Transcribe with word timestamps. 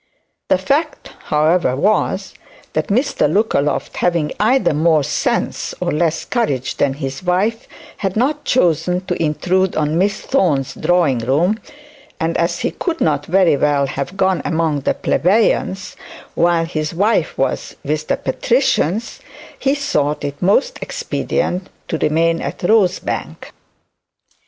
The 0.47 0.57
fact 0.57 1.11
however 1.25 1.75
was 1.75 2.33
that 2.73 2.87
Mr 2.87 3.31
Lookaloft, 3.31 3.97
having 3.97 4.31
either 4.39 4.73
more 4.73 5.03
sense 5.03 5.75
or 5.79 5.91
less 5.91 6.25
courage 6.25 6.77
than 6.77 6.93
his 6.95 7.21
wife, 7.21 7.67
had 7.97 8.15
not 8.15 8.43
chosen 8.43 9.01
to 9.05 9.21
intrude 9.21 9.75
on 9.75 9.99
Miss 9.99 10.19
Thorne's 10.21 10.73
drawing 10.73 11.19
room; 11.19 11.59
and 12.19 12.35
as 12.37 12.61
he 12.61 12.71
could 12.71 12.99
not 12.99 13.27
very 13.27 13.55
well 13.55 13.85
have 13.85 14.17
gone 14.17 14.41
among 14.43 14.79
the 14.79 14.95
plebeians 14.95 15.95
while 16.33 16.65
his 16.65 16.95
wife 16.95 17.37
was 17.37 17.75
with 17.85 18.07
the 18.07 18.17
patricians, 18.17 19.19
he 19.59 19.75
thought 19.75 20.23
it 20.25 20.41
most 20.41 20.79
expedient 20.81 21.69
to 21.89 21.99
remain 21.99 22.41
at 22.41 22.63
Rosebank. 22.63 23.51